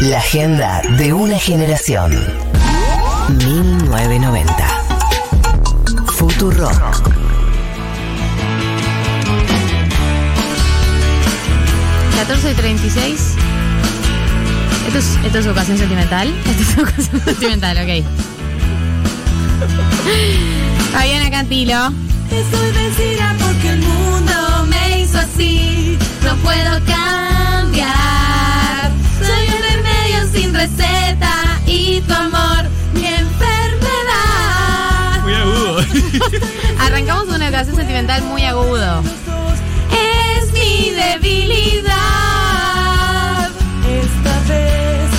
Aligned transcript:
La 0.00 0.18
agenda 0.18 0.82
de 0.98 1.12
una 1.12 1.38
generación. 1.38 2.12
1990. 3.28 4.54
Futuro. 6.16 6.70
y 12.30 12.54
36. 12.54 13.34
¿Esto 14.86 14.98
es, 14.98 15.18
¿Esto 15.24 15.38
es 15.40 15.46
ocasión 15.46 15.76
sentimental? 15.76 16.28
Esto 16.46 16.62
es 16.62 16.78
ocasión 16.78 17.20
sentimental, 17.22 17.76
ok. 17.76 18.04
Fabiana 20.92 21.30
Cantilo. 21.30 21.92
Estoy 22.30 22.72
vencida 22.72 23.36
porque 23.38 23.70
el 23.70 23.80
mundo 23.80 24.66
me 24.68 25.00
hizo 25.00 25.18
así. 25.18 25.98
No 26.24 26.36
puedo 26.36 26.80
cambiar. 26.86 28.19
Sin 30.32 30.54
receta 30.54 31.32
y 31.66 32.00
tu 32.02 32.14
amor, 32.14 32.64
mi 32.94 33.06
enfermedad. 33.06 33.30
Muy 35.22 35.34
agudo. 35.34 35.80
Arrancamos 36.80 37.28
una 37.34 37.48
ocasión 37.48 37.76
sentimental 37.76 38.22
muy 38.24 38.44
agudo. 38.44 39.02
Es 39.90 40.52
mi 40.52 40.90
debilidad. 40.90 41.90
Esta 43.88 44.40
vez 44.48 45.10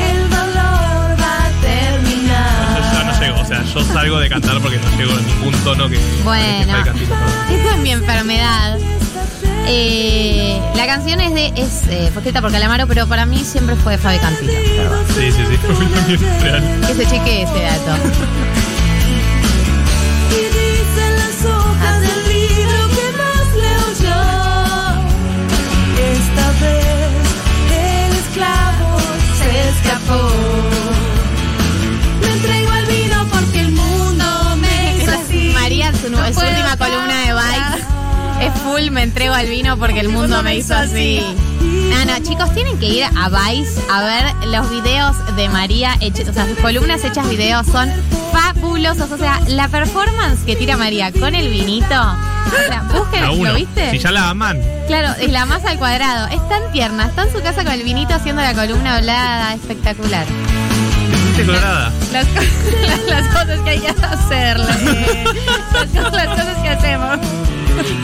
el 0.00 0.30
dolor 0.30 1.16
va 1.20 1.44
a 1.44 1.50
Yo 1.50 1.60
terminar. 1.60 2.92
ya 2.92 3.04
no 3.04 3.12
llego, 3.20 3.40
o 3.40 3.44
sea, 3.44 3.62
yo 3.64 3.84
salgo 3.92 4.18
de 4.20 4.28
cantar 4.28 4.60
porque 4.60 4.78
no 4.78 4.90
llego 4.96 5.18
en 5.18 5.26
ningún 5.26 5.54
tono 5.64 5.88
que. 5.88 5.98
Bueno. 6.24 6.84
que. 6.84 6.90
Esto 7.54 7.70
es 7.74 7.78
mi 7.78 7.90
enfermedad. 7.92 8.78
Eh, 9.66 10.60
la 10.74 10.86
canción 10.86 11.20
es 11.20 11.34
de 11.34 11.46
es 11.56 11.86
eh, 11.88 12.10
fue 12.12 12.20
escrita 12.22 12.40
por 12.40 12.50
Calamaro, 12.50 12.86
pero 12.86 13.06
para 13.06 13.26
mí 13.26 13.38
siempre 13.44 13.76
fue 13.76 13.96
Fabi 13.98 14.18
Cantilo. 14.18 14.52
Sí, 15.14 15.30
sí, 15.32 15.44
sí, 15.48 15.56
fue 15.56 15.74
real. 16.40 16.80
Que 16.86 16.94
se 16.94 17.06
cheque 17.06 17.42
ese 17.42 17.62
dato. 17.62 18.61
Porque 39.82 39.98
el 40.00 40.08
mundo 40.10 40.40
me 40.44 40.54
hizo 40.56 40.74
así. 40.76 41.20
No, 41.60 42.04
no, 42.04 42.18
chicos, 42.22 42.54
tienen 42.54 42.78
que 42.78 42.86
ir 42.86 43.04
a 43.04 43.28
Vice 43.28 43.80
a 43.90 44.02
ver 44.02 44.48
los 44.48 44.70
videos 44.70 45.16
de 45.34 45.48
María 45.48 45.96
hechos, 46.00 46.28
o 46.28 46.32
sea, 46.32 46.46
sus 46.46 46.56
columnas 46.58 47.02
hechas 47.04 47.28
videos 47.28 47.66
son 47.66 47.90
fabulosos. 48.32 49.10
O 49.10 49.18
sea, 49.18 49.40
la 49.48 49.66
performance 49.68 50.44
que 50.46 50.54
tira 50.54 50.76
María 50.76 51.10
con 51.10 51.34
el 51.34 51.48
vinito. 51.50 51.94
O 51.94 52.66
sea, 52.68 52.84
uno. 53.32 53.50
¿lo 53.50 53.54
viste? 53.56 53.90
Si 53.90 53.98
ya 53.98 54.12
la 54.12 54.30
aman. 54.30 54.60
Claro, 54.86 55.14
es 55.20 55.30
la 55.32 55.46
más 55.46 55.64
al 55.64 55.78
cuadrado. 55.78 56.28
Es 56.28 56.48
tan 56.48 56.62
tierna, 56.72 57.06
está 57.06 57.24
en 57.24 57.32
su 57.32 57.40
casa 57.42 57.64
con 57.64 57.72
el 57.72 57.82
vinito 57.82 58.14
haciendo 58.14 58.40
la 58.40 58.54
columna 58.54 58.96
hablada, 58.96 59.54
espectacular. 59.54 60.26
Colorada. 61.36 61.90
Las, 62.12 62.26
co- 62.26 62.40
las 63.08 63.26
cosas 63.28 63.60
que 63.64 63.70
hay 63.70 63.80
que 63.80 63.88
hacerle. 63.88 65.24
Las, 65.72 65.86
co- 66.10 66.16
las 66.16 66.28
cosas 66.28 66.56
que 66.62 66.68
hacemos. 66.68 67.18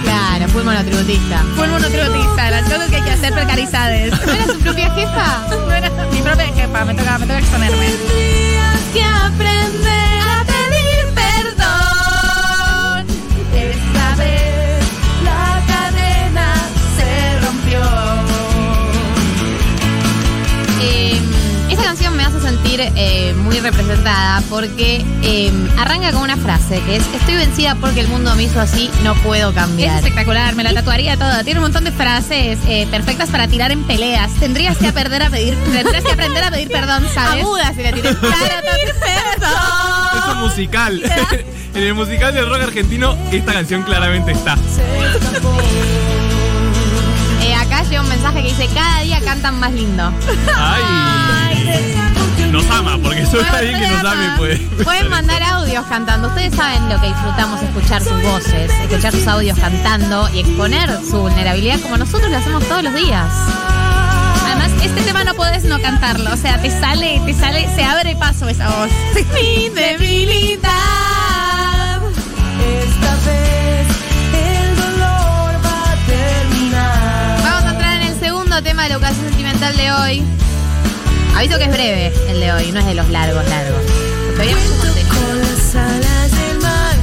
Claro, 0.03 0.49
fui 0.49 0.63
monotributista. 0.65 1.45
Fue 1.57 1.69
monotributista. 1.69 2.51
Las 2.51 2.63
cosas 2.65 2.89
que 2.89 2.97
hay 2.97 3.03
que 3.03 3.11
hacer 3.11 3.33
precarizades. 3.33 4.13
¿No 4.27 4.33
era 4.33 4.45
su 4.47 4.59
propia 4.61 4.91
jefa? 4.95 5.47
No 5.51 5.73
era 5.73 5.91
mi 6.11 6.21
propia 6.21 6.47
jefa. 6.47 6.85
Me 6.85 6.95
toca, 6.95 7.19
me 7.19 7.27
toca 7.27 7.39
exponerme. 7.39 7.87
Tendrías 7.87 8.81
que 8.93 9.05
aprender 9.05 10.08
canción 21.89 22.15
me 22.19 22.23
hace 22.23 22.39
sentir 22.43 22.83
eh, 22.83 23.33
muy 23.39 23.61
representada 23.61 24.43
porque 24.51 25.03
eh, 25.23 25.51
arranca 25.79 26.13
con 26.13 26.21
una 26.21 26.37
frase 26.37 26.83
que 26.83 26.97
es 26.97 27.05
Estoy 27.15 27.37
vencida 27.37 27.77
porque 27.77 28.01
el 28.01 28.09
mundo 28.09 28.35
me 28.35 28.43
hizo 28.43 28.61
así, 28.61 28.91
no 29.03 29.15
puedo 29.23 29.49
Es 29.49 29.55
cambiar. 29.55 29.97
espectacular, 29.97 30.55
me 30.55 30.65
la 30.65 30.75
tatuaría 30.75 31.17
toda. 31.17 31.43
Tiene 31.45 31.61
un 31.61 31.65
montón 31.65 31.85
de 31.85 31.93
frases 31.93 32.59
eh, 32.69 32.87
perfectas 32.91 33.31
para 33.31 33.49
tirar 33.49 33.73
en 33.73 33.85
peleas. 33.85 34.31
Tendrías 34.35 34.77
que 34.77 34.89
aprender 34.89 35.23
a 35.23 35.31
pedir, 35.31 35.57
tendrías 35.73 36.05
que 36.05 36.13
aprender 36.13 36.45
a 36.45 36.51
pedir 36.51 36.69
perdón, 36.69 37.07
¿sabes? 37.15 37.43
Aguda 37.43 37.73
si 37.73 37.83
la 37.83 37.91
pedir 37.91 38.03
perdón. 38.03 39.51
Es 40.19 40.35
un 40.35 40.41
musical. 40.41 41.03
en 41.75 41.83
el 41.83 41.95
musical 41.95 42.35
del 42.35 42.51
rock 42.51 42.65
argentino, 42.65 43.17
esta 43.33 43.55
canción 43.55 43.83
claramente 43.83 44.33
está. 44.33 44.59
Llega 47.89 48.03
un 48.03 48.09
mensaje 48.09 48.43
que 48.43 48.49
dice 48.49 48.69
Cada 48.75 49.01
día 49.01 49.21
cantan 49.21 49.59
más 49.59 49.73
lindo. 49.73 50.13
Ay. 50.57 50.83
Nos 52.51 52.65
ama, 52.71 52.99
porque 53.03 53.27
soy 53.27 53.45
alguien 53.45 53.79
que 53.79 53.89
nos 53.89 54.05
ame, 54.05 54.27
pues. 54.39 54.61
Pueden 54.83 55.11
mandar 55.11 55.43
audios 55.43 55.85
cantando. 55.87 56.29
Ustedes 56.29 56.55
saben 56.55 56.89
lo 56.89 56.99
que 57.01 57.09
disfrutamos 57.09 57.63
escuchar 57.63 58.03
sus 58.03 58.23
voces, 58.23 58.71
escuchar 58.85 59.13
sus 59.13 59.27
audios 59.27 59.59
cantando 59.59 60.29
y 60.33 60.41
exponer 60.41 60.89
su 61.09 61.19
vulnerabilidad 61.19 61.79
como 61.81 61.99
nosotros 61.99 62.31
lo 62.31 62.39
hacemos 62.39 62.67
todos 62.67 62.85
los 62.85 62.95
días. 62.95 63.31
Además, 64.47 64.71
este 64.83 65.03
tema 65.03 65.25
no 65.25 65.35
puedes 65.35 65.65
no 65.65 65.79
cantarlo. 65.81 66.33
O 66.33 66.37
sea, 66.37 66.61
te 66.61 66.71
sale, 66.71 67.21
te 67.27 67.35
sale, 67.35 67.69
se 67.75 67.85
abre 67.85 68.17
paso 68.17 68.49
esa 68.49 68.69
voz. 68.69 68.91
Mi 69.35 69.69
debilidad. 69.69 70.71
Esta 72.61 73.15
vez 73.27 73.38
sentimental 79.59 79.77
de 79.77 79.93
hoy. 79.93 80.23
Aviso 81.37 81.59
que 81.59 81.65
es 81.65 81.73
breve 81.73 82.13
el 82.29 82.41
de 82.41 82.53
hoy, 82.53 82.73
no 82.73 82.81
es 82.81 82.87
de 82.87 82.95
los 82.95 83.09
largos, 83.09 83.45
largos. 83.49 83.83
Porque 84.27 84.43
había 84.43 84.57
mucho. 84.57 84.89
Con 85.09 85.41
las 85.41 85.75
alas 85.75 86.31
del 86.31 86.59
mar. 86.61 86.97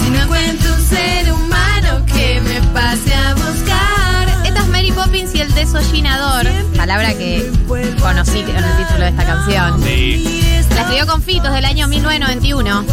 Si 0.00 0.10
no 0.10 0.22
encuentro 0.22 0.74
un 0.74 0.80
ser 0.80 1.32
humano 1.32 2.06
que 2.06 2.40
me 2.40 2.60
pase 2.68 3.14
a 3.14 3.34
buscar. 3.34 4.28
Esta 4.44 4.60
es 4.60 4.66
Mary 4.68 4.92
Poppins 4.92 5.34
y 5.34 5.40
el 5.40 5.52
desollinador, 5.54 6.46
palabra 6.76 7.14
que 7.14 7.50
conocí 8.00 8.40
en 8.40 8.56
el 8.56 8.76
título 8.76 9.00
de 9.00 9.08
esta 9.08 9.24
canción. 9.24 9.82
Sí. 9.82 10.42
La 10.74 10.82
escribió 10.82 11.06
con 11.06 11.22
Fitos 11.22 11.52
del 11.52 11.64
año 11.64 11.88
1991. 11.88 12.84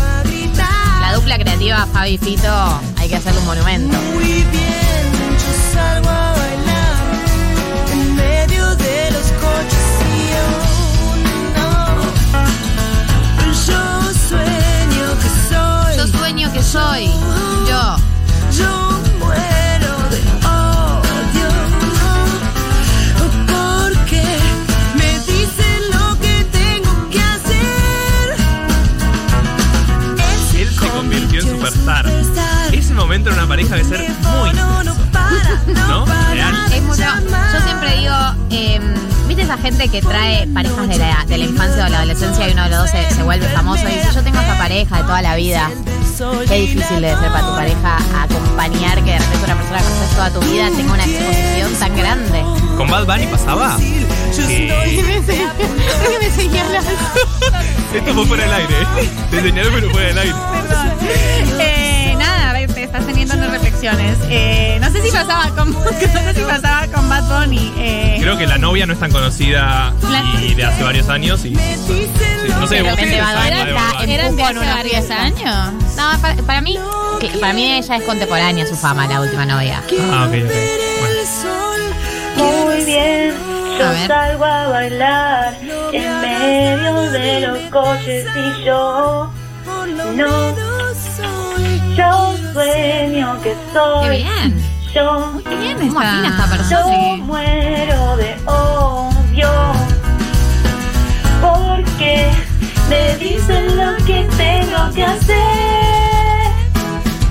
La 1.02 1.14
dupla 1.14 1.38
creativa 1.38 1.88
Fabi 1.92 2.12
y 2.12 2.18
Fito, 2.18 2.82
hay 2.98 3.10
que 3.10 3.16
hacerle 3.16 3.40
un 3.42 3.46
monumento. 3.46 3.98
Muy 4.14 4.24
bien, 4.24 5.12
yo 5.34 5.74
salgo 5.74 6.10
a 6.10 6.21
yo 15.98 16.08
sueño 16.08 16.52
que 16.52 16.64
soy 16.64 17.51
Qué 46.48 46.56
difícil 46.56 47.02
debe 47.02 47.20
ser 47.20 47.32
para 47.32 47.48
tu 47.48 47.56
pareja 47.56 47.98
acompañar 48.22 49.04
que 49.04 49.12
de 49.12 49.18
repente 49.18 49.46
una 49.46 49.56
persona 49.56 49.78
que 49.80 49.84
conoces 49.86 50.10
toda 50.16 50.30
tu 50.32 50.40
vida 50.42 50.70
tenga 50.78 50.94
una 50.94 51.04
exposición 51.06 51.74
tan 51.80 51.98
grande. 51.98 52.44
¿Con 52.78 52.88
Bad 52.90 53.06
Bunny 53.06 53.28
pasaba? 53.28 53.78
Que 54.32 54.72
¿Por 54.72 54.84
qué 56.10 56.20
me 56.22 56.32
señalas? 56.32 56.86
esto 57.94 58.14
fue 58.14 58.26
fuera 58.26 58.44
del 58.46 58.54
aire. 58.54 58.74
¿eh? 59.02 59.10
Te 59.30 59.42
señalé 59.42 59.70
pero 59.74 59.90
fuera 59.92 60.08
del 60.08 60.18
aire. 60.20 60.36
Eh, 61.60 61.81
estás 62.92 63.06
teniendo 63.08 63.36
unas 63.36 63.52
reflexiones. 63.52 64.18
Eh, 64.30 64.78
no 64.82 64.90
sé 64.92 65.02
si 65.02 65.12
pasaba 65.12 65.50
con, 65.56 65.72
no 65.74 65.82
sé 65.90 66.34
si 66.36 66.42
pasaba 66.42 66.88
con 66.88 67.08
Bad 67.10 67.24
Bunny. 67.46 67.74
Eh, 67.78 68.18
Creo 68.20 68.38
que 68.38 68.46
la 68.48 68.58
novia 68.58 68.86
no 68.86 68.94
es 68.94 69.00
tan 69.00 69.12
conocida 69.12 69.94
y 70.42 70.54
de 70.54 70.66
hace 70.66 70.84
varios 70.84 71.08
años 71.10 71.46
y. 71.46 71.56
sí, 71.56 72.10
no 72.60 72.68
sé, 72.68 72.82
vos 72.82 72.96
qué 72.98 73.20
Bad 73.22 73.36
Bunny 73.36 73.72
Bunny. 73.72 74.04
en 74.04 74.10
¿Eran 74.10 74.36
de 74.36 74.44
Pucón 74.44 74.58
hace 74.58 74.66
una 74.66 74.76
varios 74.76 74.96
fiesta. 75.06 75.22
años? 75.24 75.74
No, 75.96 76.22
para, 76.22 76.36
para 76.44 76.62
mí, 76.62 76.78
que- 77.22 77.30
para 77.40 77.54
mí 77.54 77.72
ella 77.72 77.96
es 77.96 78.04
contemporánea 78.04 78.66
su 78.68 78.76
fama, 78.76 79.08
la 79.08 79.22
última 79.22 79.46
novia. 79.46 79.82
Ah, 80.12 80.26
ok, 80.28 80.34
ok. 80.44 80.52
Bueno. 81.00 81.22
Muy 82.38 82.84
bien, 82.86 83.34
A 83.86 83.90
ver. 83.92 84.08
salgo 84.08 84.46
a 84.46 84.68
bailar 84.68 85.56
en 85.94 86.22
medio 86.22 87.02
de 87.12 87.40
los 87.42 87.60
coches 87.70 88.26
y 88.36 88.64
yo 88.66 89.32
no. 90.16 90.56
Yo 91.96 92.31
sueño 92.54 93.42
que 93.42 93.56
Qué 94.04 94.10
bien. 94.10 94.72
Yo, 94.94 95.32
Muy 95.46 95.56
bien, 95.56 95.78
¿Cómo 95.88 96.00
afina 96.02 96.28
esta 96.28 96.46
yo 96.46 96.52
persona? 96.52 97.18
muero 97.24 98.18
de 98.18 98.36
odio. 98.46 99.50
Porque 101.42 102.30
me 102.90 103.16
dicen 103.18 103.78
lo 103.78 103.96
que 104.06 104.28
tengo 104.38 104.92
que 104.94 105.06
hacer. 105.06 105.38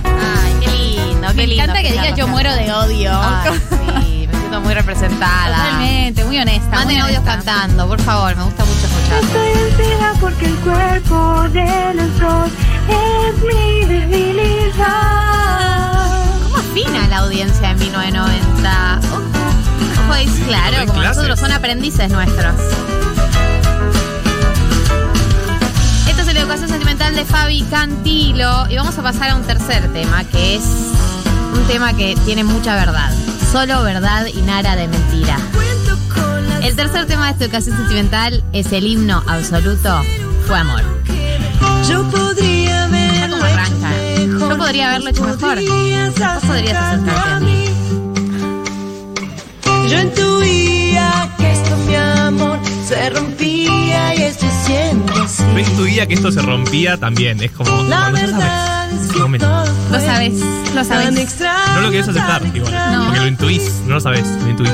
Ay, 0.05 0.55
qué 0.61 0.71
lindo, 0.71 1.29
qué 1.29 1.35
Me 1.35 1.47
lindo. 1.47 1.65
encanta 1.65 1.83
que 1.83 1.93
digas 1.93 2.17
yo 2.17 2.27
muero 2.29 2.53
de 2.55 2.73
odio. 2.73 3.11
Ay, 3.13 3.61
sí, 3.69 4.27
me 4.27 4.39
siento 4.39 4.61
muy 4.63 4.73
representada. 4.73 5.57
Totalmente, 5.57 6.25
muy 6.25 6.39
honesta. 6.39 6.71
Manden 6.77 6.97
muy 6.97 7.07
audios 7.09 7.25
cantando, 7.25 7.87
por 7.87 8.01
favor, 8.01 8.35
me 8.37 8.45
gusta 8.45 8.65
mucho 8.65 8.87
escuchar. 8.87 9.23
Estoy 9.23 9.51
encima 9.69 10.15
porque 10.19 10.47
el 10.47 10.55
cuerpo 10.57 11.43
de 11.51 11.95
los 11.95 12.19
dos 12.19 12.51
es 12.89 13.43
mi 13.43 13.85
debilidad. 13.85 14.70
Aprendices 21.61 22.11
nuestros. 22.11 22.55
Esto 26.09 26.23
es 26.23 26.35
la 26.35 26.41
educación 26.41 26.71
sentimental 26.71 27.15
de 27.15 27.27
Fabi 27.27 27.63
Cantilo 27.65 28.67
y 28.71 28.77
vamos 28.77 28.97
a 28.97 29.03
pasar 29.03 29.29
a 29.31 29.37
un 29.37 29.43
tercer 29.43 29.93
tema 29.93 30.25
que 30.25 30.57
es 30.57 30.63
un 31.53 31.63
tema 31.69 31.93
que 31.93 32.17
tiene 32.25 32.45
mucha 32.45 32.75
verdad. 32.77 33.13
Solo 33.53 33.83
verdad 33.83 34.25
y 34.25 34.41
nada 34.41 34.75
de 34.75 34.89
mentira. 34.89 35.37
El 36.63 36.75
tercer 36.77 37.07
tema 37.07 37.27
de 37.27 37.33
esta 37.33 37.45
educación 37.45 37.77
sentimental 37.77 38.43
es 38.55 38.73
el 38.73 38.87
himno 38.87 39.23
absoluto 39.27 40.03
Fue 40.47 40.59
amor. 40.59 40.83
Yo 41.87 42.09
podría 42.11 42.85
haberlo 42.85 43.37
cómo 43.37 43.45
arranca. 43.45 43.91
hecho 43.99 44.27
mejor. 44.29 44.49
Yo 44.49 44.57
podría 44.57 44.89
haberlo 44.89 45.11
hecho 45.11 45.25
mejor. 45.25 45.57
Vos 45.57 46.45
podrías. 46.47 47.01
Yo 49.91 49.99
se 52.91 53.11
rompía 53.11 54.15
y 54.17 54.23
estoy 54.23 54.49
siendo 54.67 55.13
así. 55.23 55.43
Yo 55.53 55.59
intuía 55.61 56.07
que 56.07 56.15
esto 56.15 56.31
se 56.33 56.43
rompía 56.43 56.97
también. 56.97 57.41
Es 57.43 57.51
como. 57.53 57.71
La 57.85 58.07
ya 58.07 58.11
verdad 58.11 58.89
sabes. 58.91 59.01
es 59.03 59.13
que 59.13 59.19
No, 59.19 59.39
todo 59.39 59.65
Lo 59.91 60.01
sabes, 60.01 60.33
lo 60.75 60.85
sabes. 60.85 61.17
extraño, 61.19 61.75
no 61.75 61.81
lo 61.83 61.91
querés 61.91 62.09
aceptar, 62.09 62.43
igual. 62.47 62.57
extraño. 62.63 63.05
Porque 63.05 63.21
lo 63.21 63.27
intuís, 63.29 63.73
no 63.87 63.95
lo 63.95 64.01
sabés, 64.01 64.27
lo 64.43 64.49
intuís. 64.51 64.71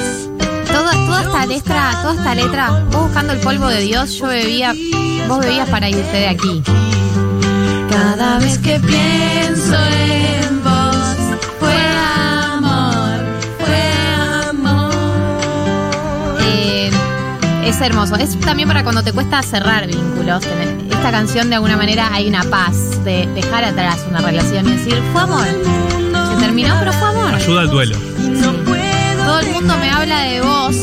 Toda, 0.67 0.93
toda 0.93 1.23
esta 1.23 1.47
letra, 1.47 1.99
toda 2.03 2.15
esta 2.15 2.35
letra, 2.35 2.71
vos 2.91 3.03
buscando 3.05 3.33
el 3.35 3.41
polvo 3.41 3.69
de 3.69 3.81
Dios, 3.81 4.19
yo 4.19 4.27
bebía, 4.27 4.75
vos 5.29 5.39
bebías 5.41 5.69
para 5.69 5.89
irte 5.89 6.17
de 6.17 6.29
aquí. 6.29 6.63
Cada 7.91 8.39
vez 8.39 8.59
que 8.59 8.79
pienso 8.81 9.75
en 9.75 10.36
es 17.69 17.81
hermoso. 17.81 18.17
Es 18.17 18.39
también 18.41 18.69
para 18.69 18.83
cuando 18.85 19.03
te 19.03 19.13
cuesta 19.13 19.43
cerrar 19.43 19.87
vínculos. 19.87 20.45
Esta 20.91 21.11
canción, 21.11 21.49
de 21.49 21.57
alguna 21.57 21.77
manera, 21.77 22.09
hay 22.13 22.29
una 22.29 22.45
paz 22.45 23.03
de 23.05 23.27
dejar 23.35 23.65
atrás 23.65 23.99
una 24.09 24.21
relación 24.21 24.67
y 24.69 24.77
decir, 24.77 25.03
fue 25.13 25.23
amor. 25.23 25.47
Se 25.47 26.41
terminó, 26.41 26.75
pero 26.79 26.93
fue 26.93 27.09
amor. 27.09 27.35
Ayuda 27.35 27.61
al 27.63 27.71
duelo. 27.71 27.97
Todo 29.25 29.41
el 29.41 29.53
mundo 29.53 29.77
me 29.79 29.91
habla 29.91 30.21
de 30.21 30.41
vos 30.41 30.77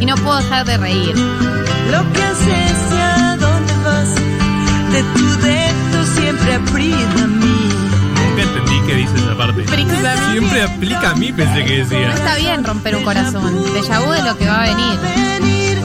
y 0.00 0.06
no 0.06 0.14
puedo 0.16 0.38
dejar 0.38 0.64
de 0.64 0.78
reír. 0.78 1.14
Lo 1.90 2.12
que 2.12 2.22
haces 2.22 2.72
y 2.92 3.00
a 3.00 3.36
dónde 3.36 3.72
vas, 3.84 4.14
de 4.92 5.02
tu 5.14 5.36
dedo 5.42 6.06
siempre 6.14 6.54
aprieta 6.54 7.24
a 7.24 7.26
mí. 7.26 7.68
Nunca 8.14 8.42
entendí 8.42 8.80
qué 8.86 8.94
dice 8.94 9.16
esa 9.16 9.36
parte. 9.36 9.66
Siempre 10.32 10.62
aplica 10.62 11.10
a 11.10 11.14
mí, 11.14 11.32
pensé 11.32 11.64
que 11.64 11.78
No 11.78 11.84
decía. 11.88 12.12
está 12.14 12.36
bien 12.36 12.64
romper 12.64 12.96
un 12.96 13.04
corazón. 13.04 13.62
De 13.74 13.80
vu 13.80 14.10
de 14.12 14.22
lo 14.22 14.38
que 14.38 14.46
va 14.46 14.62
a 14.62 14.68
venir. 14.68 15.79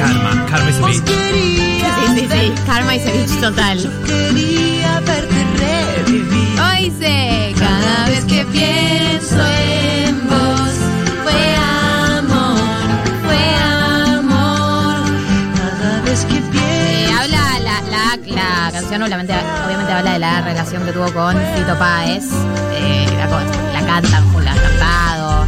Karma, 0.00 0.46
karma 0.46 0.70
querías 1.04 2.06
Sí, 2.14 2.20
sí, 2.20 2.28
sí. 2.30 2.52
Karma 2.66 2.96
y 2.96 3.00
ceviche 3.00 3.36
total. 3.40 3.78
quería 4.06 5.00
verte 5.00 5.44
revivir. 5.58 6.60
Hoy 6.60 6.90
sé, 6.98 7.54
cada 7.58 8.06
vez 8.06 8.24
que 8.24 8.44
pienso 8.46 8.99
canción, 18.90 19.02
obviamente, 19.04 19.32
obviamente 19.64 19.92
habla 19.92 20.12
de 20.14 20.18
la 20.18 20.40
relación 20.40 20.84
que 20.84 20.90
tuvo 20.90 21.12
con 21.12 21.36
Fito 21.54 21.78
Páez. 21.78 22.24
Eh, 22.72 23.06
la, 23.16 23.26
la 23.72 23.86
cantan, 23.86 24.44
la 24.44 24.50
han 24.50 24.58
cantado. 24.58 25.46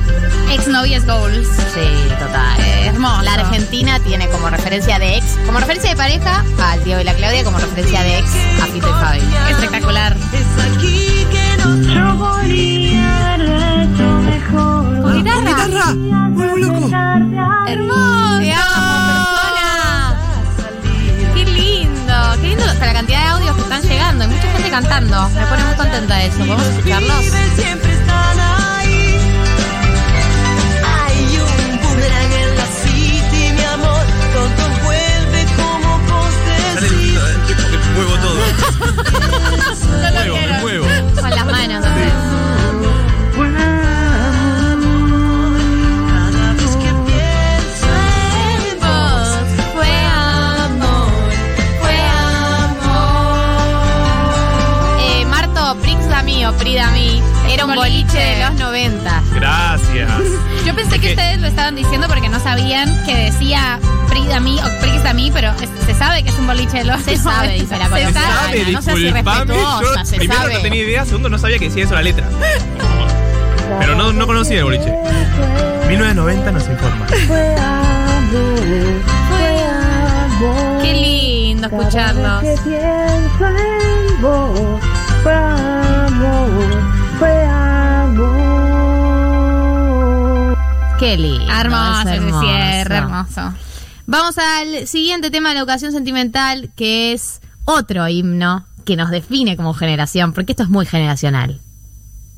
Ex 0.52 0.68
novias 0.68 1.04
goals. 1.04 1.48
Sí, 1.74 2.14
total. 2.20 2.60
Eh, 2.60 2.86
hermoso. 2.86 3.22
La 3.22 3.34
Argentina 3.34 3.98
tiene 3.98 4.28
como 4.28 4.48
referencia 4.48 5.00
de 5.00 5.16
ex, 5.16 5.36
como 5.44 5.58
referencia 5.58 5.90
de 5.90 5.96
pareja 5.96 6.44
al 6.62 6.84
Diego 6.84 7.00
y 7.00 7.04
la 7.04 7.14
Claudia, 7.14 7.42
como 7.42 7.58
referencia 7.58 8.02
de 8.04 8.18
ex 8.18 8.30
a 8.62 8.66
Fito 8.66 8.88
y 8.88 8.92
Fabi. 8.92 9.20
Espectacular. 9.50 10.16
es 10.32 10.76
aquí 10.76 11.21
cantando. 24.72 25.28
Me 25.28 25.46
pone 25.46 25.64
muy 25.64 25.74
contenta 25.74 26.22
eso. 26.24 26.38
¿Podemos 26.38 26.66
escucharlos? 26.66 27.24
siempre 27.56 27.92
están 27.92 28.40
ahí. 28.40 29.19
Hay 30.96 31.38
un 31.44 31.82
boomerang 31.82 32.32
en 32.32 32.56
la 32.56 32.66
city, 32.80 33.52
mi 33.52 33.64
amor. 33.64 34.02
Todo 34.32 34.64
vuelve 34.82 35.44
como 35.58 35.98
vos 36.08 36.32
Sale 36.74 36.86
el 36.86 36.94
grito, 36.96 37.20
eh, 37.28 37.36
tipo 37.46 37.62
que 37.70 37.76
muevo 37.94 38.14
todo. 38.24 38.40
estaban 61.72 61.76
diciendo 61.76 62.06
porque 62.08 62.29
no 62.29 62.38
sabían 62.41 63.05
que 63.05 63.14
decía 63.31 63.79
Prida 64.08 64.41
mí 64.41 64.58
o 64.60 64.81
Prix 64.81 65.05
a 65.06 65.14
mí, 65.14 65.31
pero 65.32 65.50
es- 65.60 65.70
se 65.86 65.94
sabe 65.94 66.22
que 66.22 66.29
es 66.31 66.38
un 66.38 66.46
boliche 66.46 66.79
de 66.79 66.84
los 66.84 67.00
Se 67.02 67.17
sabe, 67.17 67.55
dice 67.55 67.76
la 67.79 67.86
Se 67.86 68.12
sabe. 68.12 68.12
¿Sabe? 68.12 68.58
no 68.64 68.72
Yo 68.72 68.82
se 68.82 70.17
primero 70.17 70.41
sabe. 70.41 70.55
no 70.55 70.60
tenía 70.60 70.82
idea, 70.82 71.05
segundo 71.06 71.29
no 71.31 71.38
sabía 71.38 71.58
que 71.58 71.67
decía 71.67 71.84
eso 71.84 71.94
la 71.94 72.02
letra. 72.02 72.26
Pero 73.81 73.94
no, 73.94 74.12
no 74.12 74.26
conocía 74.26 74.58
el 74.58 74.64
boliche. 74.64 74.94
1990 75.88 76.52
nos 76.52 76.69
informa. 76.69 77.06
Qué 80.82 80.93
lindo 80.94 81.69
fue 85.22 85.34
amor, 85.34 86.81
fue 87.19 87.44
amor. 87.44 87.61
Qué 91.02 91.16
lindo. 91.16 91.52
Hermoso 91.52 92.08
es 92.10 92.22
ese 92.22 92.30
cierre, 92.38 92.96
hermoso. 92.98 93.52
Vamos 94.06 94.38
al 94.38 94.86
siguiente 94.86 95.32
tema 95.32 95.48
de 95.48 95.56
la 95.56 95.60
educación 95.62 95.90
sentimental, 95.90 96.70
que 96.76 97.12
es 97.12 97.40
otro 97.64 98.06
himno 98.06 98.64
que 98.84 98.94
nos 98.94 99.10
define 99.10 99.56
como 99.56 99.74
generación, 99.74 100.32
porque 100.32 100.52
esto 100.52 100.62
es 100.62 100.68
muy 100.68 100.86
generacional. 100.86 101.58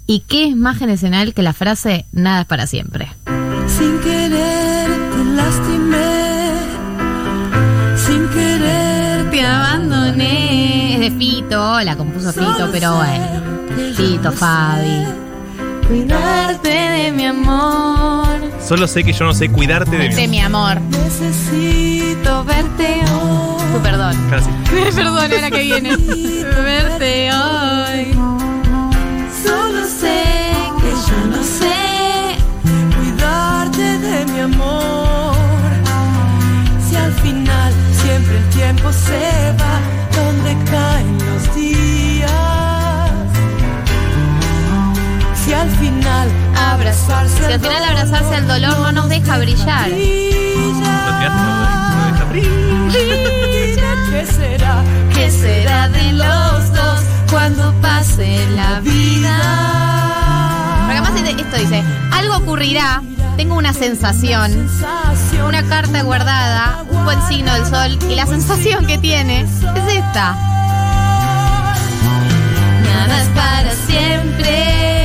¿Y 0.07 0.21
qué 0.21 0.47
es 0.49 0.57
más 0.57 0.79
generacional 0.79 1.35
que 1.35 1.43
la 1.43 1.53
frase 1.53 2.07
nada 2.13 2.41
es 2.41 2.47
para 2.47 2.67
siempre? 2.67 3.13
Sin 3.67 4.01
querer 4.01 4.89
te 5.11 5.25
lastimé, 5.27 6.53
sin 7.99 8.29
querer 8.31 9.31
Te 9.31 9.45
abandoné. 9.45 10.95
Es 10.95 11.01
de 11.01 11.19
Fito, 11.19 11.81
la 11.83 11.97
compuso 11.97 12.33
Fito, 12.33 12.71
pero 12.73 12.97
bueno. 12.97 13.43
Fito, 13.95 14.33
Fabi 14.33 15.34
cuidarte 15.87 16.69
de 16.69 17.13
mi 17.13 17.27
amor. 17.27 18.27
Solo 18.67 18.87
sé 18.87 19.05
que 19.05 19.13
yo 19.13 19.25
no 19.25 19.35
sé 19.35 19.49
cuidarte 19.51 19.97
de, 19.97 20.29
mi 20.29 20.41
amor. 20.41 20.81
Necesito 20.81 22.45
verte 22.45 23.03
hoy. 23.13 23.73
Tu 23.73 23.79
perdón. 23.83 24.17
Ah, 24.17 24.31
Casi. 24.31 24.51
perdón, 24.95 25.33
era 25.33 25.51
que 25.51 25.63
viene. 25.63 25.97
verte 25.97 27.31
hoy. 27.33 28.13
Solo 29.45 29.85
sé 29.87 30.53
que 30.81 30.91
yo 30.91 31.27
no 31.31 31.43
sé 31.43 32.37
cuidarte 32.97 33.99
de 33.99 34.25
mi 34.27 34.41
amor. 34.41 35.35
Si 36.89 36.97
al 36.97 37.13
final 37.13 37.73
siempre 38.03 38.39
el 38.39 38.49
tiempo 38.51 38.93
se 38.93 39.53
va, 39.61 39.81
donde 40.17 40.71
caen 40.71 41.19
los 41.27 41.34
al 45.65 45.71
final 45.79 46.29
abrazarse. 46.57 47.47
Si 47.47 47.53
al 47.53 47.61
final 47.61 47.85
abrazarse 47.85 48.35
al 48.35 48.47
dolor 48.47 48.79
no 48.81 48.93
nos 48.93 49.09
deja 49.09 49.39
brillar. 49.39 49.89
¿Qué 54.11 54.27
será? 54.27 54.83
¿Qué 55.15 55.31
será 55.31 55.89
de 55.89 56.13
los 56.13 56.73
dos 56.73 57.01
cuando 57.31 57.73
pase 57.81 58.47
la 58.55 58.81
vida? 58.81 59.37
Porque 60.87 60.99
además 60.99 61.41
esto 61.41 61.57
dice, 61.57 61.83
algo 62.13 62.37
ocurrirá, 62.37 63.03
tengo 63.37 63.55
una 63.57 63.73
sensación, 63.73 64.69
una 65.47 65.63
carta 65.67 66.03
guardada, 66.03 66.85
un 66.91 67.05
buen 67.05 67.27
signo 67.27 67.55
del 67.55 67.65
sol 67.65 67.99
y 68.11 68.15
la 68.15 68.27
sensación 68.27 68.87
que 68.87 68.99
tiene 68.99 69.41
es 69.41 69.49
esta. 69.89 70.37
Nada 72.85 73.23
es 73.23 73.29
para 73.29 73.71
siempre. 73.87 75.04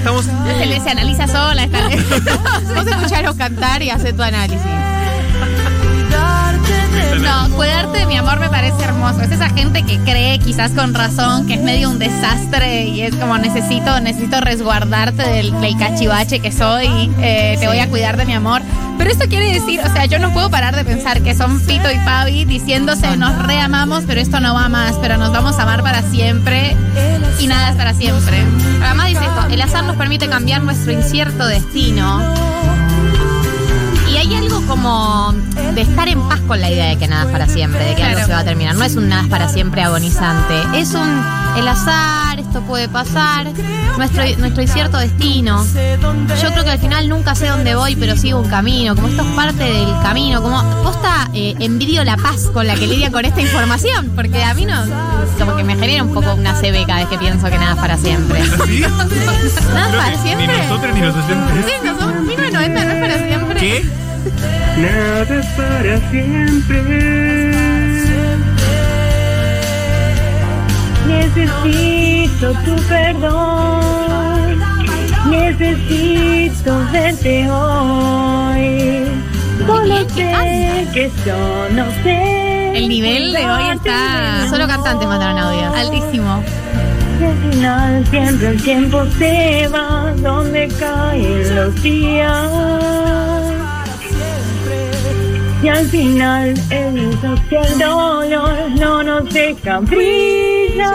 Estamos. 0.00 0.24
Se, 0.24 0.66
le- 0.66 0.80
se 0.80 0.90
analiza 0.90 1.26
sola 1.28 1.62
esta 1.64 1.78
Vos 2.74 2.86
escucharos 2.86 3.36
cantar 3.36 3.82
y 3.82 3.90
hacer 3.90 4.16
tu 4.16 4.22
análisis. 4.22 4.66
No, 7.20 7.48
cuidarte 7.56 7.98
de 7.98 8.06
mi 8.06 8.16
amor 8.16 8.40
me 8.40 8.48
parece 8.48 8.82
hermoso. 8.82 9.20
Es 9.22 9.30
esa 9.30 9.50
gente 9.50 9.82
que 9.84 9.98
cree, 9.98 10.38
quizás 10.38 10.72
con 10.72 10.94
razón, 10.94 11.46
que 11.46 11.54
es 11.54 11.60
medio 11.62 11.90
un 11.90 11.98
desastre 11.98 12.84
y 12.84 13.02
es 13.02 13.14
como 13.14 13.38
necesito, 13.38 14.00
necesito 14.00 14.40
resguardarte 14.40 15.22
del, 15.22 15.58
del 15.60 15.76
cachivache 15.78 16.40
que 16.40 16.52
soy. 16.52 17.10
eh, 17.20 17.56
te 17.60 17.66
voy 17.66 17.78
a 17.78 17.88
cuidar 17.88 18.16
de 18.16 18.24
mi 18.24 18.34
amor. 18.34 18.62
Pero 18.98 19.10
esto 19.10 19.24
quiere 19.28 19.52
decir, 19.52 19.80
o 19.80 19.90
sea, 19.92 20.04
yo 20.04 20.18
no 20.18 20.30
puedo 20.32 20.50
parar 20.50 20.76
de 20.76 20.84
pensar 20.84 21.22
que 21.22 21.34
son 21.34 21.58
Pito 21.60 21.90
y 21.90 21.98
Pavi 22.04 22.44
diciéndose 22.44 23.16
nos 23.16 23.34
reamamos, 23.46 24.04
pero 24.06 24.20
esto 24.20 24.40
no 24.40 24.52
va 24.52 24.68
más, 24.68 24.96
pero 25.00 25.16
nos 25.16 25.32
vamos 25.32 25.58
a 25.58 25.62
amar 25.62 25.82
para 25.82 26.02
siempre 26.02 26.76
y 27.38 27.46
nada 27.46 27.70
es 27.70 27.76
para 27.76 27.94
siempre. 27.94 28.44
Además 28.84 29.08
dice 29.08 29.24
esto, 29.24 29.46
el 29.50 29.62
azar 29.62 29.84
nos 29.84 29.96
permite 29.96 30.28
cambiar 30.28 30.62
nuestro 30.62 30.92
incierto 30.92 31.46
destino. 31.46 32.20
Como 34.70 35.34
de 35.74 35.80
estar 35.80 36.06
en 36.06 36.20
paz 36.28 36.40
con 36.46 36.60
la 36.60 36.70
idea 36.70 36.86
de 36.86 36.96
que 36.96 37.08
nada 37.08 37.24
es 37.24 37.30
para 37.32 37.48
siempre, 37.48 37.84
de 37.84 37.96
que 37.96 38.04
algo 38.04 38.24
se 38.24 38.32
va 38.32 38.38
a 38.38 38.44
terminar. 38.44 38.76
No 38.76 38.84
es 38.84 38.94
un 38.94 39.08
nada 39.08 39.22
es 39.22 39.28
para 39.28 39.48
siempre 39.48 39.82
agonizante. 39.82 40.54
Es 40.78 40.94
un 40.94 41.24
el 41.56 41.66
azar, 41.66 42.38
esto 42.38 42.60
puede 42.62 42.88
pasar, 42.88 43.48
nuestro, 43.98 44.22
nuestro 44.38 44.62
incierto 44.62 44.98
destino. 44.98 45.66
Yo 46.40 46.52
creo 46.52 46.62
que 46.62 46.70
al 46.70 46.78
final 46.78 47.08
nunca 47.08 47.34
sé 47.34 47.48
dónde 47.48 47.74
voy, 47.74 47.96
pero 47.96 48.16
sigo 48.16 48.38
un 48.38 48.48
camino. 48.48 48.94
Como 48.94 49.08
esto 49.08 49.22
es 49.22 49.28
parte 49.34 49.64
del 49.64 49.88
camino. 50.02 50.40
Como 50.40 50.62
posta, 50.84 51.28
eh, 51.34 51.56
envidio 51.58 52.04
la 52.04 52.16
paz 52.16 52.48
con 52.52 52.68
la 52.68 52.76
que 52.76 52.86
lidia 52.86 53.10
con 53.10 53.24
esta 53.24 53.40
información. 53.40 54.12
Porque 54.14 54.44
a 54.44 54.54
mí 54.54 54.66
no. 54.66 54.84
Como 55.36 55.56
que 55.56 55.64
me 55.64 55.74
genera 55.74 56.04
un 56.04 56.14
poco 56.14 56.32
una 56.34 56.54
CB 56.54 56.86
cada 56.86 57.00
vez 57.00 57.08
que 57.08 57.18
pienso 57.18 57.50
que 57.50 57.58
nada 57.58 57.72
es 57.72 57.80
para 57.80 57.96
siempre. 57.96 58.40
¿Sí? 58.66 58.80
¿Nada 59.74 59.90
es 59.90 59.96
para 59.96 60.22
siempre? 60.22 60.46
Ni 60.46 60.58
nosotros 60.58 60.94
ni 60.94 61.00
los 61.00 61.16
oyentes. 61.16 61.66
Sí, 61.66 61.72
no 61.84 61.98
somos 61.98 62.22
1990, 62.22 62.84
no 62.84 62.90
es 62.92 63.00
para 63.00 63.28
siempre. 63.28 63.60
¿Qué? 63.60 64.09
Nada 64.76 65.40
es 65.40 65.46
para 65.56 66.10
siempre. 66.10 66.80
Necesito 71.06 72.52
tu 72.64 72.76
perdón. 72.88 74.58
Necesito 75.28 76.78
verte 76.92 77.50
hoy. 77.50 79.04
Solo 79.66 80.08
sé 80.08 80.88
que 80.94 81.10
yo 81.26 81.68
no 81.72 81.84
sé. 82.02 82.76
El 82.76 82.88
nivel 82.88 83.32
de 83.32 83.46
hoy 83.46 83.70
está 83.74 84.46
Solo 84.48 84.66
cantantes 84.66 85.06
mandaron 85.06 85.38
audios. 85.38 85.74
altísimo. 85.74 86.42
Y 87.20 87.24
al 87.24 87.52
final 87.52 88.06
siempre 88.06 88.48
el 88.48 88.62
tiempo 88.62 89.04
se 89.18 89.68
va 89.68 90.12
donde 90.16 90.68
caen 90.78 91.54
los 91.56 91.82
días. 91.82 93.49
Y 95.62 95.68
al 95.68 95.86
final 95.86 96.54
el 96.70 97.08
uso 97.08 97.34
y 97.50 97.54
el 97.54 97.78
dolor 97.78 98.70
no 98.78 99.02
nos 99.02 99.28
dejan 99.32 99.84
brillar. 99.84 100.90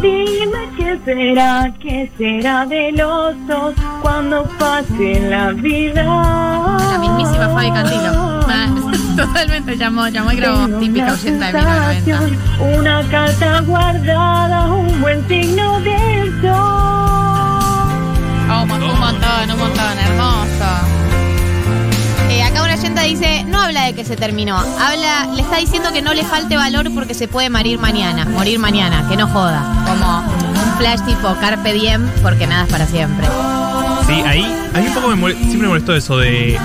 Dime 0.00 0.58
qué 0.76 0.98
será, 1.04 1.72
qué 1.80 2.10
será 2.18 2.66
de 2.66 2.92
los 2.92 3.46
dos 3.46 3.74
cuando 4.02 4.44
pase 4.58 5.20
la 5.30 5.52
vida. 5.52 6.04
La 6.04 6.98
mismísima 6.98 7.48
Fabi 7.48 7.70
Cantilo. 7.70 8.12
Ah, 8.48 8.66
Totalmente 9.16 9.76
llamó, 9.76 10.08
llamó 10.08 10.32
y 10.32 10.36
grabó. 10.36 10.78
Típica 10.78 11.12
oyenta 11.12 11.46
de 11.46 11.52
1990. 11.52 11.92
sensación, 11.92 12.38
Una 12.78 13.02
carta 13.10 13.60
guardada, 13.60 14.66
un 14.72 15.00
buen 15.00 15.26
signo 15.28 15.80
del 15.80 16.40
sol. 16.42 16.50
Oh, 18.52 18.62
un 18.62 18.68
montón, 18.68 19.50
un 19.52 19.58
montón, 19.58 19.98
hermoso. 19.98 20.99
Oyenta 22.80 23.02
dice, 23.02 23.44
no 23.44 23.60
habla 23.60 23.82
de 23.84 23.92
que 23.92 24.06
se 24.06 24.16
terminó, 24.16 24.56
habla, 24.56 25.26
le 25.34 25.42
está 25.42 25.58
diciendo 25.58 25.92
que 25.92 26.00
no 26.00 26.14
le 26.14 26.24
falte 26.24 26.56
valor 26.56 26.90
porque 26.94 27.12
se 27.12 27.28
puede 27.28 27.50
morir 27.50 27.78
mañana, 27.78 28.24
morir 28.24 28.58
mañana, 28.58 29.06
que 29.06 29.18
no 29.18 29.26
joda. 29.28 29.62
Como 29.86 30.20
un 30.20 30.78
flash 30.78 31.00
tipo 31.04 31.34
Carpe 31.42 31.74
Diem, 31.74 32.08
porque 32.22 32.46
nada 32.46 32.64
es 32.64 32.70
para 32.70 32.86
siempre. 32.86 33.26
Sí, 34.06 34.14
ahí, 34.26 34.46
ahí 34.74 34.86
un 34.86 34.94
poco 34.94 35.08
me 35.08 35.16
mole- 35.16 35.36
siempre 35.36 35.60
me 35.62 35.68
molestó 35.68 35.94
eso 35.94 36.16
de. 36.16 36.58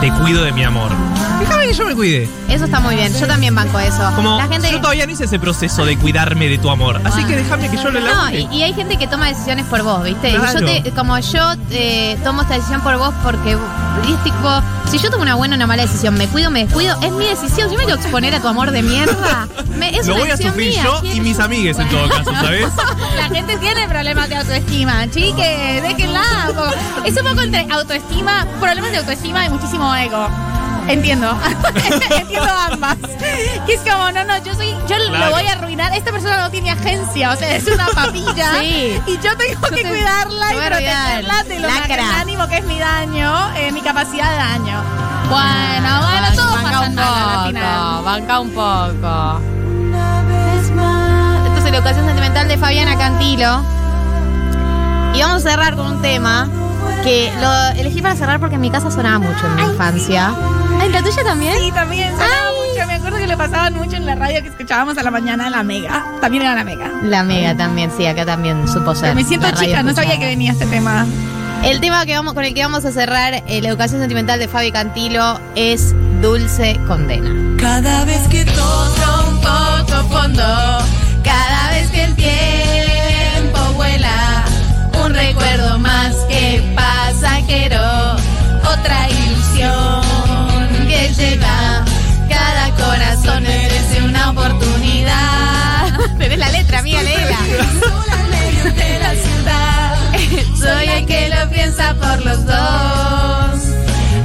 Te 0.00 0.10
cuido 0.12 0.44
de 0.44 0.52
mi 0.52 0.62
amor. 0.62 0.92
Déjame 1.40 1.66
que 1.68 1.72
yo 1.74 1.84
me 1.86 1.94
cuide. 1.94 2.28
Eso 2.48 2.64
está 2.64 2.80
muy 2.80 2.94
bien, 2.96 3.12
yo 3.18 3.26
también 3.26 3.54
banco 3.54 3.78
eso. 3.78 4.10
Como 4.16 4.38
La 4.38 4.48
gente... 4.48 4.70
yo 4.72 4.80
todavía 4.80 5.06
no 5.06 5.12
hice 5.12 5.24
ese 5.24 5.38
proceso 5.38 5.84
de 5.84 5.96
cuidarme 5.98 6.48
de 6.48 6.58
tu 6.58 6.70
amor. 6.70 7.00
Así 7.04 7.22
que 7.24 7.36
déjame 7.36 7.70
que 7.70 7.76
yo 7.76 7.90
lo 7.90 8.00
No, 8.00 8.30
y, 8.30 8.48
y 8.52 8.62
hay 8.62 8.72
gente 8.74 8.96
que 8.96 9.06
toma 9.06 9.28
decisiones 9.28 9.64
por 9.66 9.82
vos, 9.82 10.02
¿viste? 10.04 10.34
Claro. 10.34 10.60
Yo 10.60 10.66
te, 10.82 10.90
como 10.92 11.18
yo 11.18 11.52
eh, 11.70 12.16
tomo 12.24 12.42
esta 12.42 12.54
decisión 12.54 12.80
por 12.80 12.96
vos 12.98 13.12
porque 13.22 13.52
es 13.52 14.24
tipo, 14.24 14.62
si 14.90 14.98
yo 14.98 15.10
tomo 15.10 15.22
una 15.22 15.34
buena 15.34 15.54
o 15.54 15.56
una 15.56 15.66
mala 15.66 15.82
decisión, 15.82 16.14
me 16.14 16.26
cuido, 16.28 16.50
me 16.50 16.64
descuido, 16.64 16.96
es 17.02 17.12
mi 17.12 17.26
decisión. 17.26 17.70
Yo 17.70 17.76
me 17.78 17.84
quiero 17.84 18.00
exponer 18.00 18.34
a 18.34 18.40
tu 18.40 18.48
amor 18.48 18.70
de 18.70 18.82
mierda. 18.82 19.46
Me- 19.76 19.96
es 19.96 20.06
lo 20.06 20.14
una 20.14 20.22
voy 20.24 20.30
a 20.32 20.36
sufrir 20.36 20.70
mía. 20.72 20.82
yo 20.84 21.00
¿Quién- 21.00 21.16
y 21.18 21.20
mis 21.20 21.38
amigues 21.38 21.78
en 21.78 21.88
todo 21.88 22.08
caso, 22.08 22.32
¿sabes? 22.32 22.66
La 23.16 23.28
gente 23.28 23.56
tiene 23.58 23.86
problemas 23.88 24.28
de 24.28 24.36
autoestima, 24.36 25.08
chiques, 25.10 25.82
déjenla. 25.82 26.22
Es 27.04 27.16
un 27.16 27.26
poco 27.28 27.42
entre 27.42 27.66
autoestima, 27.70 28.46
problemas 28.60 28.90
de 28.90 28.98
autoestima 28.98 29.44
y 29.46 29.50
muchísimo 29.50 29.94
ego. 29.94 30.28
Entiendo. 30.88 31.36
Entiendo 32.10 32.48
ambas. 32.70 32.96
Que 33.66 33.74
es 33.74 33.80
como, 33.80 34.10
no, 34.10 34.24
no, 34.24 34.42
yo 34.42 34.54
soy, 34.54 34.74
yo 34.88 34.96
lo 34.98 35.30
voy 35.30 35.46
a 35.46 35.52
arruinar. 35.52 35.92
Esta 35.94 36.10
persona 36.10 36.38
no 36.38 36.50
tiene 36.50 36.70
agencia, 36.70 37.32
o 37.32 37.36
sea, 37.36 37.54
es 37.56 37.66
una 37.66 37.86
papilla. 37.88 38.52
Sí. 38.60 39.00
Y 39.06 39.18
yo 39.18 39.36
tengo 39.36 39.60
que 39.68 39.82
te- 39.82 39.88
cuidarla 39.88 40.48
te 40.48 40.54
y 40.54 40.58
protegerla 40.58 41.42
de 41.44 41.58
lo 41.60 41.68
magnánimo 41.68 42.48
que 42.48 42.56
es 42.58 42.64
mi 42.64 42.78
daño, 42.78 43.54
eh, 43.56 43.70
mi 43.72 43.80
capacidad 43.82 44.30
de 44.30 44.36
daño. 44.36 44.82
Bueno, 45.28 46.00
bueno, 46.00 46.26
todo 46.34 46.50
banca 46.52 46.70
pasa 46.70 46.86
un 46.88 46.94
nada 46.94 47.42
al 47.42 47.48
final. 47.48 47.90
poco, 47.90 48.02
banca 48.04 48.40
un 48.40 48.50
poco. 48.50 49.40
Una 49.68 50.22
vez 50.22 50.70
más. 50.74 51.46
Esto 51.46 51.58
es 51.58 51.64
la 51.64 51.76
educación 51.76 52.06
sentimental 52.06 52.48
de 52.48 52.56
Fabiana 52.58 52.96
Cantilo. 52.96 53.62
Y 55.14 55.20
vamos 55.20 55.44
a 55.44 55.50
cerrar 55.50 55.76
con 55.76 55.86
un 55.86 56.02
tema 56.02 56.48
que 57.08 57.32
lo 57.40 57.80
elegí 57.80 58.02
para 58.02 58.14
cerrar 58.16 58.38
porque 58.38 58.56
en 58.56 58.60
mi 58.60 58.70
casa 58.70 58.90
sonaba 58.90 59.18
mucho 59.18 59.46
en 59.46 59.56
mi 59.56 59.62
infancia. 59.62 60.34
Ay, 60.78 60.90
¿la 60.90 61.02
tuya 61.02 61.24
también? 61.24 61.56
Sí, 61.58 61.72
también 61.72 62.10
sonaba 62.10 62.50
mucho. 62.50 62.86
Me 62.86 62.94
acuerdo 62.94 63.16
que 63.16 63.26
le 63.26 63.36
pasaban 63.36 63.74
mucho 63.74 63.96
en 63.96 64.04
la 64.04 64.14
radio 64.14 64.42
que 64.42 64.48
escuchábamos 64.48 64.98
a 64.98 65.02
la 65.02 65.10
mañana 65.10 65.48
la 65.48 65.62
Mega. 65.62 66.04
También 66.20 66.42
era 66.42 66.54
la 66.54 66.64
Mega. 66.64 66.90
La 67.02 67.22
mega 67.22 67.56
también, 67.56 67.90
sí, 67.96 68.04
acá 68.04 68.26
también 68.26 68.68
supo 68.68 68.94
ser. 68.94 69.14
Me 69.14 69.24
siento 69.24 69.50
chica, 69.52 69.82
no 69.82 69.94
sabía 69.94 70.18
que 70.18 70.26
venía 70.26 70.52
este 70.52 70.66
tema. 70.66 71.06
El 71.64 71.80
tema 71.80 72.04
que 72.04 72.14
vamos, 72.14 72.34
con 72.34 72.44
el 72.44 72.52
que 72.52 72.62
vamos 72.62 72.84
a 72.84 72.92
cerrar 72.92 73.32
eh, 73.34 73.62
la 73.62 73.68
educación 73.68 74.00
sentimental 74.00 74.38
de 74.38 74.46
Fabi 74.46 74.70
Cantilo 74.70 75.40
es 75.54 75.94
Dulce 76.20 76.78
Condena. 76.86 77.30
Cada 77.58 78.04
vez 78.04 78.20
que 78.28 78.44
toco 78.44 79.30
un 79.30 79.40
poco 79.40 80.08
fondo, 80.10 80.44
cada 81.24 81.70
vez 81.70 81.90
que 81.90 82.04
el 82.04 82.14
tiempo 82.14 83.72
vuela, 83.76 84.44
un 85.04 85.14
recuerdo 85.14 85.78
más 85.78 86.14
que 86.28 86.37
pasajero, 86.74 88.16
otra 88.62 89.08
ilusión 89.10 90.86
que 90.88 91.12
llega. 91.14 91.84
Cada 92.28 92.70
corazón 92.76 93.42
merece 93.42 94.02
una 94.02 94.30
oportunidad. 94.30 95.98
Tenés 96.18 96.38
la 96.38 96.48
letra, 96.50 96.78
amiga, 96.80 97.02
léela. 97.02 97.38
De 98.74 98.98
la 98.98 99.12
ciudad, 99.14 99.96
soy 100.60 100.88
el 100.88 101.06
que 101.06 101.28
lo 101.28 101.48
piensa 101.50 101.94
por 101.94 102.24
los 102.24 102.44
dos, 102.44 102.56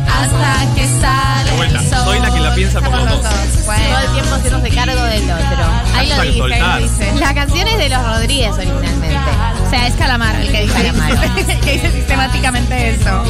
hasta 0.07 0.75
que 0.75 0.87
sale 0.99 1.49
De 1.51 1.55
vuelta, 1.57 1.79
el 1.79 1.89
sol. 1.89 1.99
soy 2.05 2.19
la 2.19 2.33
que 2.33 2.39
la 2.39 2.55
piensa 2.55 2.81
por 2.81 2.91
los 2.93 3.09
dos. 3.09 3.21
Todo 3.21 3.99
el 3.99 4.11
tiempo 4.13 4.35
haciéndose 4.35 4.69
cargo 4.71 5.03
del 5.03 5.23
otro. 5.23 5.65
Ahí 5.95 6.09
lo 6.09 6.21
dice, 6.21 6.53
ahí 6.53 6.61
lo 6.61 6.77
dice. 6.87 7.13
La 7.19 7.33
canción 7.33 7.67
es 7.67 7.77
de 7.77 7.89
los 7.89 8.03
Rodríguez 8.03 8.51
originalmente. 8.53 8.92
Sea, 9.73 9.87
es 9.87 9.95
Calamaro 9.95 10.37
el 10.37 10.51
que 10.51 10.61
dice, 10.61 10.73
Calamaro. 10.83 11.35
que 11.63 11.73
dice 11.73 11.91
sistemáticamente 11.91 12.91
eso. 12.91 13.23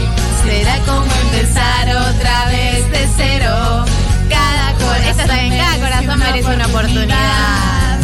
Será 0.43 0.77
como 0.79 1.05
empezar 1.05 1.87
otra 1.87 2.45
vez 2.47 2.91
de 2.91 3.07
cero. 3.15 3.85
Cada 4.29 4.73
corazón, 4.73 5.07
esta 5.07 5.25
también, 5.25 5.57
cada 5.57 5.77
corazón 5.77 6.19
merece 6.19 6.53
una 6.53 6.65
oportunidad. 6.67 7.99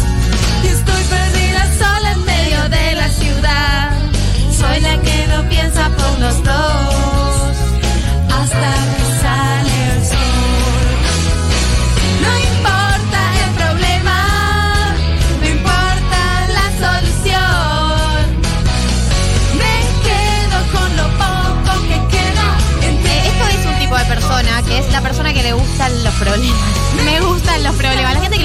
Y 0.63 0.67
estoy 0.67 1.03
perdida 1.03 1.67
sola 1.77 2.11
en 2.13 2.23
medio 2.23 2.69
de 2.69 2.95
la 2.95 3.09
ciudad. 3.09 3.91
Soy 4.57 4.79
la 4.79 5.01
que 5.01 5.27
no 5.27 5.49
piensa 5.49 5.89
por 5.89 6.19
los 6.19 6.41
dos. 6.41 7.57
Hasta 8.29 8.98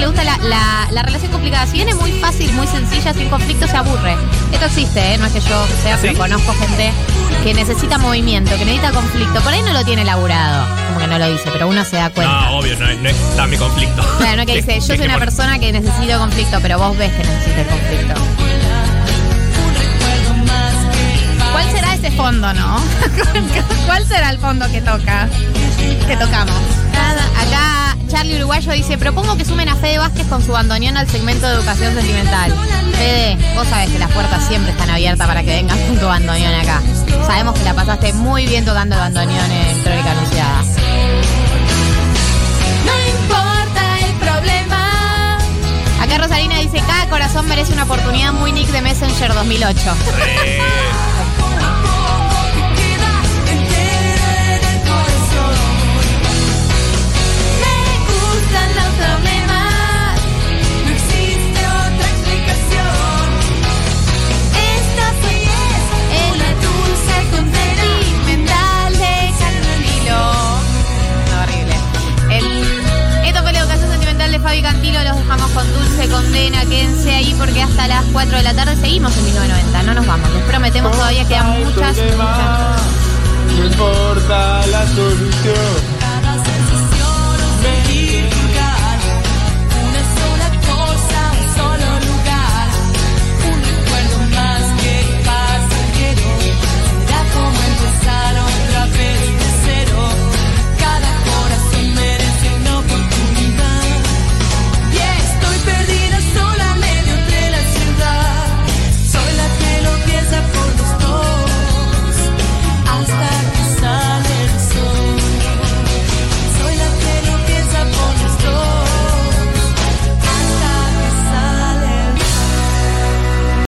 le 0.05 0.11
gusta 0.11 0.23
la, 0.23 0.37
la- 0.37 0.87
la 0.91 1.01
relación 1.01 1.31
complicada, 1.31 1.65
si 1.65 1.73
viene 1.73 1.95
muy 1.95 2.11
fácil, 2.19 2.51
muy 2.53 2.67
sencilla, 2.67 3.11
sin 3.13 3.27
conflicto, 3.27 3.67
se 3.67 3.75
aburre. 3.75 4.15
Esto 4.51 4.65
existe, 4.67 5.13
¿eh? 5.13 5.17
no 5.17 5.25
es 5.25 5.33
que 5.33 5.39
yo 5.41 5.65
sea, 5.81 5.95
¿Sí? 5.97 6.07
pero 6.09 6.19
conozco 6.19 6.53
gente 6.59 6.91
que 7.43 7.53
necesita 7.55 7.97
movimiento, 7.97 8.51
que 8.51 8.65
necesita 8.65 8.91
conflicto. 8.91 9.41
Por 9.41 9.51
ahí 9.51 9.63
no 9.63 9.73
lo 9.73 9.83
tiene 9.83 10.03
laburado, 10.05 10.67
como 10.87 10.99
que 10.99 11.07
no 11.07 11.17
lo 11.17 11.31
dice, 11.31 11.49
pero 11.51 11.67
uno 11.67 11.83
se 11.83 11.95
da 11.95 12.11
cuenta. 12.11 12.31
No, 12.51 12.57
obvio, 12.59 12.77
no, 12.77 12.87
es- 12.87 12.99
no 12.99 13.09
es 13.09 13.35
tan 13.35 13.49
mi 13.49 13.57
conflicto. 13.57 14.03
Claro, 14.19 14.37
no 14.37 14.45
que 14.45 14.55
dice, 14.57 14.75
yo 14.79 14.95
soy 14.95 14.99
una 15.05 15.17
persona 15.17 15.57
que 15.57 15.71
necesito 15.71 16.19
conflicto, 16.19 16.59
pero 16.61 16.77
vos 16.77 16.95
ves 16.97 17.11
que 17.11 17.23
necesita 17.23 17.61
el 17.61 17.67
conflicto. 17.67 18.13
¿Cuál 21.51 21.71
será 21.71 21.93
ese 21.95 22.11
fondo, 22.11 22.53
no? 22.53 22.79
¿Cuál 23.87 24.05
será 24.07 24.29
el 24.29 24.37
fondo 24.37 24.69
que 24.71 24.81
toca? 24.81 25.27
Que 26.07 26.15
tocamos. 26.17 26.55
Acá 26.93 27.74
Charlie 28.07 28.37
Uruguayo 28.37 28.71
dice, 28.73 28.97
propongo 28.97 29.35
que 29.35 29.45
sumen 29.45 29.67
a 29.69 29.75
Fede 29.75 29.97
Vázquez 29.97 30.27
con 30.27 30.43
su 30.43 30.51
bandoneón 30.51 30.97
al 30.97 31.09
segmento 31.09 31.47
de 31.47 31.55
educación 31.55 31.93
sentimental. 31.95 32.53
Fede, 32.93 33.37
vos 33.55 33.67
sabés 33.67 33.89
que 33.89 33.99
las 33.99 34.11
puertas 34.11 34.47
siempre 34.47 34.71
están 34.71 34.89
abiertas 34.89 35.27
para 35.27 35.43
que 35.43 35.49
vengas 35.55 35.77
con 35.79 35.97
tu 35.97 36.05
bandoneón 36.05 36.53
acá. 36.53 36.81
Sabemos 37.25 37.57
que 37.57 37.63
la 37.63 37.73
pasaste 37.73 38.13
muy 38.13 38.45
bien 38.45 38.63
tocando 38.63 38.95
el 38.95 39.01
bandoneón 39.01 39.51
en 39.51 39.81
Crónica 39.81 40.11
Anunciada. 40.11 40.61
No 42.85 42.93
importa 43.19 43.99
el 44.07 44.13
problema. 44.15 45.37
Acá 46.01 46.17
Rosalina 46.19 46.59
dice, 46.59 46.77
cada 46.85 47.09
corazón 47.09 47.47
merece 47.47 47.73
una 47.73 47.83
oportunidad 47.83 48.33
muy 48.33 48.51
Nick 48.51 48.67
de 48.69 48.81
Messenger 48.81 49.33
2008. 49.33 49.79